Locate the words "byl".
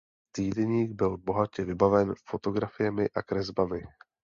0.91-1.17